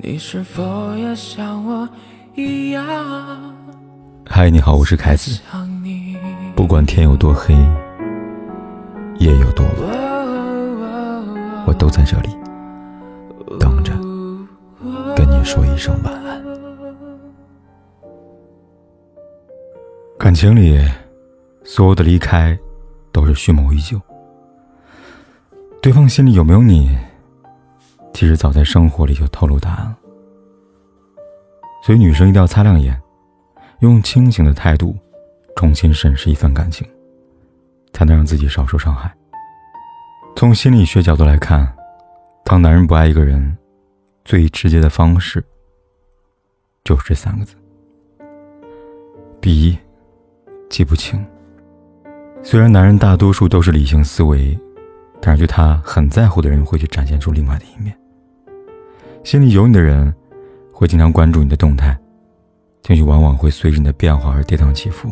[0.00, 1.88] 你是否也像我
[2.36, 2.84] 一样？
[4.24, 5.40] 嗨，你好，我是凯子。
[6.54, 7.52] 不管天有多黑，
[9.18, 9.88] 夜有多晚，
[11.66, 12.28] 我都在这里
[13.58, 13.92] 等着
[15.16, 16.40] 跟你说一声晚安。
[20.16, 20.78] 感情里，
[21.64, 22.56] 所有的离开
[23.10, 24.00] 都是蓄谋已久。
[25.82, 26.96] 对方心里有没有你？
[28.18, 29.96] 其实早在生活里就透露答案了。
[31.84, 33.00] 所以女生一定要擦亮眼，
[33.78, 34.96] 用清醒的态度
[35.54, 36.84] 重新审视一份感情，
[37.92, 39.14] 才能让自己少受伤害。
[40.34, 41.72] 从心理学角度来看，
[42.44, 43.56] 当男人不爱一个人，
[44.24, 45.40] 最直接的方式
[46.82, 47.54] 就是这三个字：
[49.40, 49.78] 第一，
[50.68, 51.24] 记不清。
[52.42, 54.58] 虽然男人大多数都是理性思维。
[55.20, 57.96] 但是对他很在乎的人，会去展现出另外的一面。
[59.24, 60.14] 心里有你的人，
[60.72, 61.96] 会经常关注你的动态，
[62.82, 65.08] 情绪往往会随着你的变化而跌宕起伏。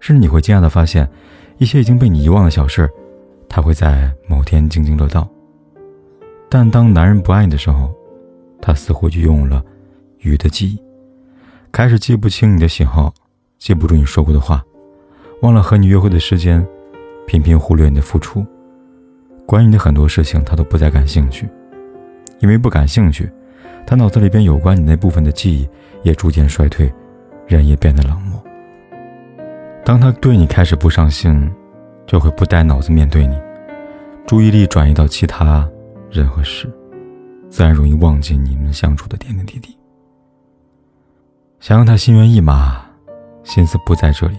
[0.00, 1.08] 甚至你会惊讶的发现，
[1.58, 2.90] 一些已经被你遗忘的小事，
[3.48, 5.28] 他会在某天津津乐道。
[6.48, 7.94] 但当男人不爱你的时候，
[8.60, 9.64] 他似乎就拥有了
[10.18, 10.82] 鱼的记忆，
[11.72, 13.14] 开始记不清你的喜好，
[13.58, 14.62] 记不住你说过的话，
[15.42, 16.66] 忘了和你约会的时间，
[17.26, 18.44] 频频忽略你的付出。
[19.46, 21.48] 关于你的很多事情，他都不再感兴趣，
[22.40, 23.30] 因为不感兴趣，
[23.86, 25.68] 他脑子里边有关你那部分的记忆
[26.02, 26.92] 也逐渐衰退，
[27.46, 28.42] 人也变得冷漠。
[29.84, 31.50] 当他对你开始不上心，
[32.06, 33.38] 就会不带脑子面对你，
[34.26, 35.68] 注意力转移到其他
[36.10, 36.70] 人和事，
[37.48, 39.76] 自然容易忘记你们相处的点点滴滴。
[41.60, 42.80] 想让他心猿意马，
[43.44, 44.38] 心思不在这里，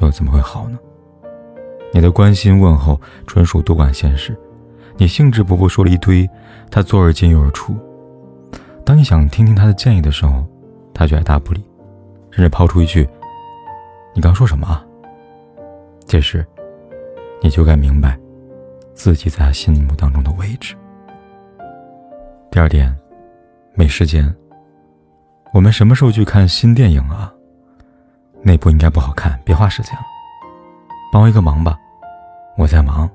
[0.00, 0.78] 又怎么会好呢？
[1.92, 4.36] 你的关心问候纯属多管闲事，
[4.96, 6.28] 你兴致勃勃说了一堆，
[6.70, 7.76] 他左耳进右耳出。
[8.84, 10.44] 当你想听听他的建议的时候，
[10.94, 11.64] 他就爱答不理，
[12.30, 13.08] 甚至抛出一句
[14.14, 14.84] ：“你刚说什么啊？”
[16.06, 16.44] 这时，
[17.42, 18.18] 你就该明白
[18.94, 20.74] 自己在他心目当中的位置。
[22.50, 22.94] 第二点，
[23.74, 24.34] 没时间。
[25.52, 27.32] 我们什么时候去看新电影啊？
[28.42, 30.02] 那部应该不好看，别花时间了。
[31.12, 31.78] 帮我一个忙吧，
[32.56, 33.08] 我在忙，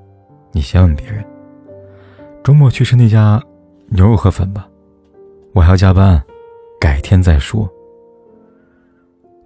[0.52, 1.24] 你先问别人。
[2.46, 3.42] 周末去吃那家
[3.88, 4.68] 牛肉河粉吧，
[5.52, 6.24] 我还要加班，
[6.80, 7.68] 改天再说。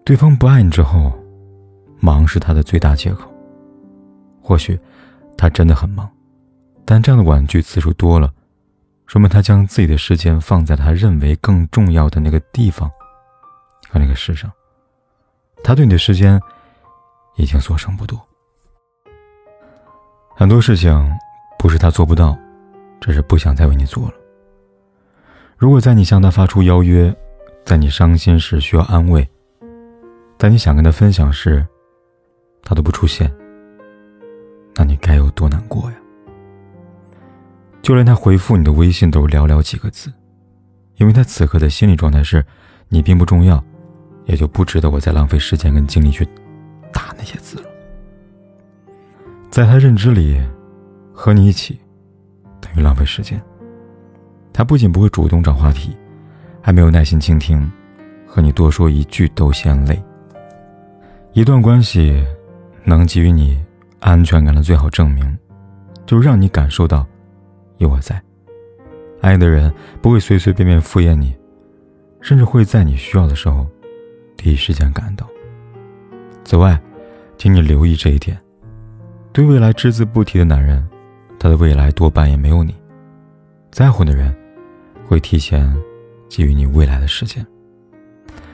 [0.05, 1.11] 对方不爱你之后，
[1.99, 3.33] 忙是他的最大借口。
[4.43, 4.78] 或许
[5.34, 6.06] 他真的很忙，
[6.84, 8.31] 但这样的婉拒次数多了，
[9.06, 12.87] 说明他将自己的时间放在他认为更重要的那个地方
[13.88, 14.53] 和那个事上。
[15.65, 16.38] 他对你的时间
[17.37, 18.21] 已经所剩不多。
[20.37, 21.11] 很多事情
[21.59, 22.38] 不是他做不到，
[23.00, 24.15] 只是不想再为你做了。
[25.56, 27.15] 如果在你向他发出邀约，
[27.65, 29.27] 在你伤心时需要安慰，
[30.38, 31.66] 在你想跟他分享时，
[32.62, 33.33] 他都不出现，
[34.75, 35.97] 那你该有多难过呀？
[37.83, 40.12] 就连他回复你的微信都寥寥几个字，
[40.97, 42.44] 因为他此刻的心理状态是，
[42.88, 43.62] 你并不重要，
[44.27, 46.27] 也就不值得我再浪费时间跟精力去
[46.93, 47.65] 打那些字了。
[49.50, 50.41] 在他认知里，
[51.12, 51.81] 和你一起
[52.70, 53.41] 等于浪费时间。
[54.53, 55.97] 他不仅不会主动找话题，
[56.60, 57.70] 还没有耐心倾听，
[58.26, 60.00] 和你多说一句都嫌累。
[61.32, 62.25] 一段关系
[62.84, 63.62] 能给予你
[64.00, 65.38] 安全感的最好证明，
[66.06, 67.06] 就是让你感受到
[67.78, 68.20] 有我在。
[69.20, 71.37] 爱的人不会随随便便敷衍你，
[72.20, 73.66] 甚至会在你需要的时候
[74.37, 75.28] 第一时间赶到。
[76.44, 76.81] 此外，
[77.37, 78.37] 请你留意这一点。
[79.32, 80.84] 对未来只字不提的男人，
[81.41, 82.75] 他的未来多半也没有你。
[83.73, 84.37] 在乎的人，
[85.09, 85.75] 会提前
[86.28, 87.45] 给予你未来的时间，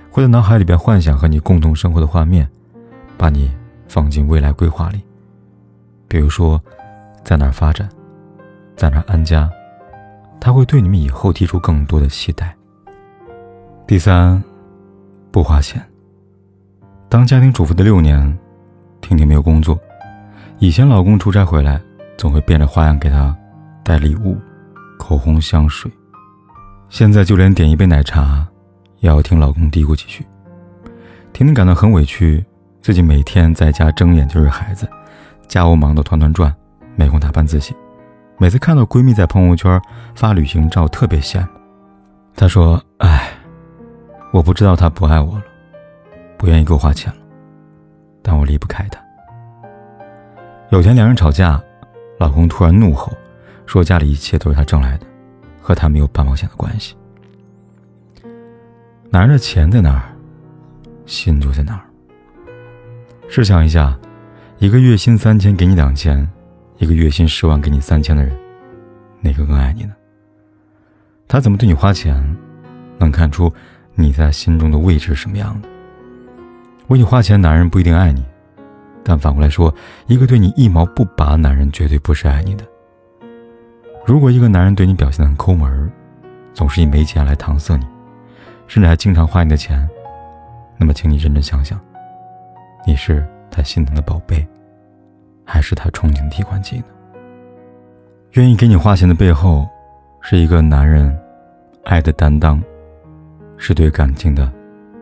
[0.09, 2.49] 会在脑海里边幻想和你共同生活的画面，
[3.19, 3.51] 把你
[3.89, 5.03] 放进未来规划里。
[6.07, 6.63] 比如说，
[7.25, 7.89] 在哪儿发展，
[8.77, 9.51] 在哪儿安家，
[10.39, 12.55] 他会对你们以后提出更多的期待。
[13.84, 14.41] 第三，
[15.33, 15.84] 不花钱。
[17.09, 18.39] 当家庭主妇的六年，
[19.01, 19.77] 婷婷没有工作。
[20.60, 21.81] 以前老公出差回来，
[22.16, 23.36] 总会变着花样给她
[23.84, 24.36] 带礼物、
[24.98, 25.91] 口红、香水。
[26.89, 28.47] 现在就连点一杯奶茶，
[29.01, 30.24] 也要听老公嘀咕几句。
[31.33, 32.45] 婷婷感到很委屈，
[32.80, 34.89] 自己每天在家睁眼就是孩子，
[35.47, 36.54] 家务忙得团团转，
[36.95, 37.74] 没空打扮自己。
[38.39, 39.80] 每次看到闺蜜在朋友圈
[40.15, 41.48] 发旅行照，特别羡慕。
[42.34, 43.30] 她说：“哎，
[44.33, 45.45] 我不知道他不爱我了，
[46.36, 47.19] 不愿意给我花钱了，
[48.22, 49.01] 但我离不开他。”
[50.71, 51.60] 有天两人吵架，
[52.18, 53.13] 老公突然怒吼，
[53.66, 55.07] 说家里一切都是他挣来的，
[55.60, 56.97] 和他没有半毛钱的关系。
[59.10, 60.15] 男人的钱在哪儿，
[61.04, 61.84] 心就在哪儿。
[63.28, 63.98] 试想一下，
[64.59, 66.28] 一个月薪三千给你两千，
[66.78, 68.36] 一个月薪十万给你三千的人，
[69.21, 69.95] 哪个更爱你呢？
[71.28, 72.36] 他怎么对你花钱，
[72.98, 73.53] 能看出
[73.95, 75.69] 你在心中的位置是什么样的。
[76.89, 78.24] 为你花钱，男人不一定爱你，
[79.09, 79.73] 但反过来说，
[80.09, 82.65] 一个对你一毛不拔的男人，绝对不是爱你的。
[84.05, 85.89] 如果一个男人对你表现的很抠门，
[86.53, 87.87] 总是以没钱来搪塞你，
[88.67, 89.89] 甚至还经常花你的钱，
[90.77, 91.79] 那么请你认真想想，
[92.85, 94.45] 你是他心疼的宝贝，
[95.45, 96.85] 还是他憧憬的提款机呢？
[98.33, 99.69] 愿意给你花钱的背后，
[100.21, 101.17] 是一个男人
[101.85, 102.61] 爱的担当，
[103.57, 104.53] 是对感情的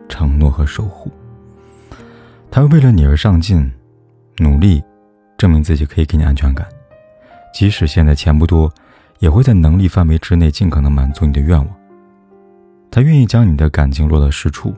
[0.07, 1.09] 承诺和守护。
[2.51, 3.69] 他会为了你而上进，
[4.37, 4.83] 努力，
[5.37, 6.67] 证明自己可以给你安全感，
[7.53, 8.71] 即使现在钱不多。
[9.19, 11.67] 也会在能力范围之内尽可能满足你的愿望。
[12.91, 14.75] 他愿意将你的感情落到实处，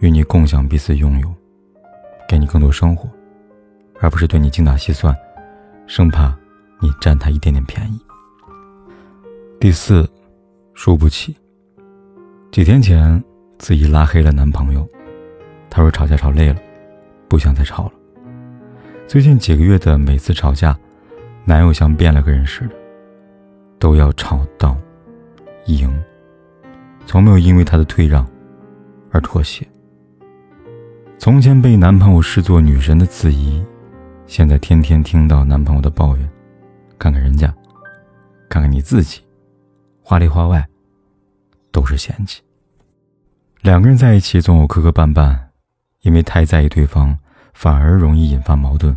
[0.00, 1.32] 与你共享彼此拥有，
[2.28, 3.08] 给你更多生活，
[4.00, 5.16] 而不是对你精打细算，
[5.86, 6.36] 生怕
[6.80, 8.00] 你占他一点点便宜。
[9.60, 10.10] 第四，
[10.74, 11.34] 输不起。
[12.50, 13.22] 几天前，
[13.58, 14.86] 子怡拉黑了男朋友，
[15.70, 16.60] 她说吵架吵累了，
[17.28, 17.92] 不想再吵了。
[19.06, 20.76] 最近几个月的每次吵架，
[21.44, 22.74] 男友像变了个人似的。
[23.78, 24.76] 都要吵到
[25.66, 25.92] 赢，
[27.04, 28.24] 从没有因为他的退让
[29.10, 29.66] 而妥协。
[31.18, 33.60] 从前被男朋友视作女神的子怡，
[34.28, 36.30] 现在天天听到男朋友的抱怨。
[36.96, 37.52] 看看人家，
[38.48, 39.20] 看看你自己，
[40.00, 40.64] 话里话外
[41.72, 42.40] 都是嫌弃。
[43.62, 45.36] 两个人在一起总有磕磕绊绊，
[46.02, 47.18] 因为太在意对方，
[47.52, 48.96] 反而容易引发矛盾。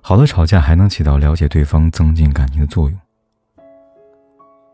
[0.00, 2.98] 好的吵架还能起到了解对方、增进感情的作用。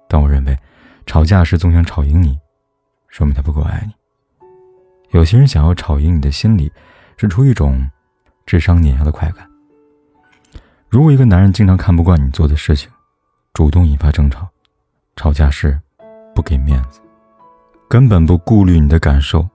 [0.08, 0.58] 但我认为，
[1.04, 2.38] 吵架时总想吵赢你，
[3.08, 3.92] 说明他不够爱你。
[5.10, 6.72] 有些人想要吵赢你的心理，
[7.16, 7.86] 是出于一种
[8.46, 9.48] 智商碾压的快感。
[10.88, 12.90] 如果一个男人经常看不惯你做的事情，
[13.52, 14.48] 主动引发争吵，
[15.16, 15.78] 吵架时
[16.34, 17.00] 不给面子，
[17.88, 19.46] 根本不顾虑你的感受，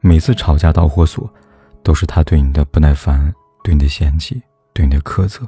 [0.00, 1.32] 每次吵架导火索
[1.82, 3.32] 都是他对你的不耐烦、
[3.64, 4.42] 对你的嫌弃、
[4.72, 5.46] 对你的苛责，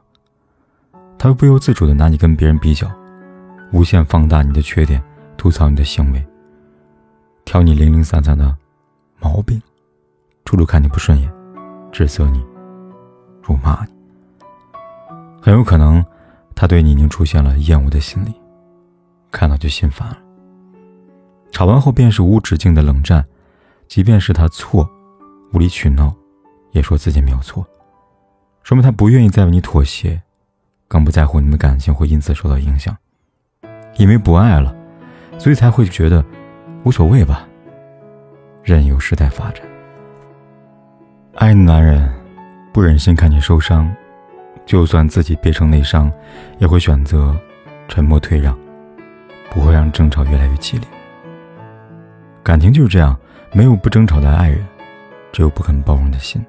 [1.18, 2.90] 他会不由自主的拿你跟别人比较。
[3.72, 5.02] 无限放大你的缺点，
[5.36, 6.22] 吐槽你的行为，
[7.44, 8.54] 挑你零零散散的
[9.18, 9.60] 毛病，
[10.44, 11.32] 处处看你不顺眼，
[11.90, 12.44] 指责你，
[13.42, 13.92] 辱骂你。
[15.40, 16.04] 很有可能，
[16.54, 18.34] 他对你已经出现了厌恶的心理，
[19.30, 20.18] 看到就心烦了。
[21.50, 23.24] 吵完后便是无止境的冷战，
[23.88, 24.86] 即便是他错，
[25.54, 26.14] 无理取闹，
[26.72, 27.66] 也说自己没有错，
[28.62, 30.20] 说明他不愿意再为你妥协，
[30.88, 32.96] 更不在乎你们感情会因此受到影响。
[33.96, 34.74] 因为不爱了，
[35.38, 36.24] 所以才会觉得
[36.84, 37.46] 无所谓吧。
[38.62, 39.62] 任由时代发展。
[41.34, 42.10] 爱的男人
[42.72, 43.94] 不忍心看你受伤，
[44.64, 46.10] 就算自己憋成内伤，
[46.58, 47.36] 也会选择
[47.88, 48.58] 沉默退让，
[49.50, 50.88] 不会让争吵越来越激烈。
[52.42, 53.14] 感情就是这样，
[53.52, 54.64] 没有不争吵的爱人，
[55.32, 56.44] 只有不肯包容的心。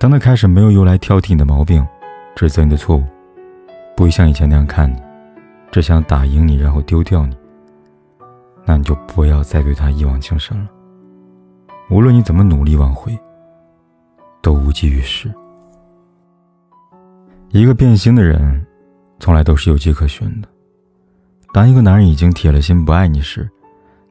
[0.00, 1.86] 当他开始没有由来挑剔你的毛病，
[2.34, 3.04] 指责你的错误，
[3.94, 4.98] 不会像以前那样看你。
[5.70, 7.36] 只想打赢你，然后丢掉你，
[8.64, 10.70] 那你就不要再对他一往情深了。
[11.90, 13.14] 无论你怎么努力挽回，
[14.40, 15.30] 都无济于事。
[17.50, 18.66] 一个变心的人，
[19.18, 20.48] 从来都是有迹可循的。
[21.52, 23.46] 当一个男人已经铁了心不爱你时，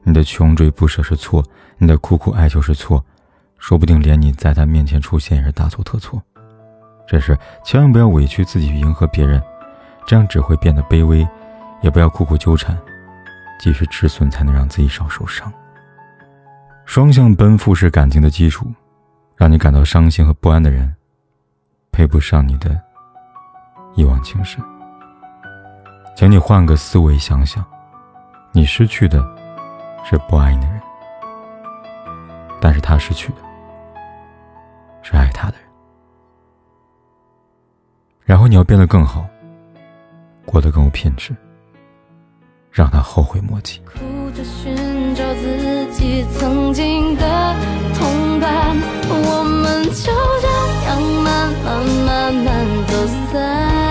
[0.04, 1.44] 你的穷追不舍是错，
[1.78, 3.04] 你的苦苦哀求是错，
[3.60, 6.20] 说不定连你在他面前出现也是大错特错。
[7.06, 9.40] 这时千万不要委屈自己去迎合别人，
[10.04, 11.24] 这样只会变得卑微。
[11.82, 12.78] 也不要苦苦纠缠，
[13.58, 15.50] 及时止损才能让自己少受伤。
[16.84, 18.70] 双向奔赴是感情的基础，
[19.34, 20.94] 让你感到伤心和不安的人，
[21.90, 22.78] 配不上你的
[23.94, 24.62] 一往情深。
[26.14, 27.64] 请你换个思维想想，
[28.52, 29.26] 你失去的
[30.04, 30.82] 是不爱你的人，
[32.60, 33.38] 但是他失去的
[35.02, 35.66] 是爱他的人。
[38.24, 39.26] 然后你要变得更好，
[40.44, 41.34] 过得更有品质。
[42.72, 43.80] 让他后悔莫及。
[43.80, 44.72] 哭着寻
[45.16, 47.56] 找自己曾经的
[47.98, 48.76] 同伴，
[49.08, 50.46] 我们就这
[50.86, 52.94] 样慢慢慢慢走
[53.32, 53.89] 散，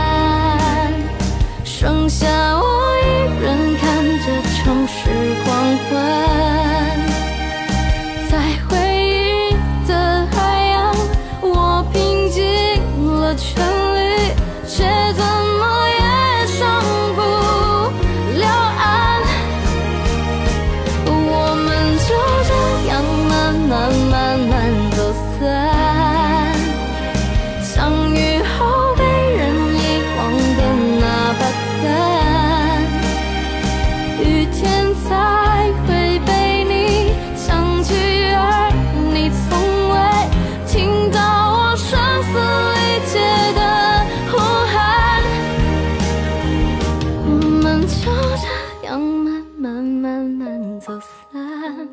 [50.79, 51.88] 走散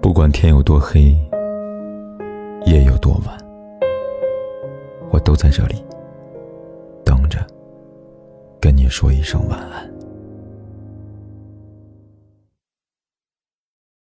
[0.00, 1.16] 不管天有多黑
[2.66, 3.36] 夜有多晚
[5.10, 5.84] 我都在这里
[7.04, 7.44] 等着
[8.60, 9.91] 跟你说一声晚安。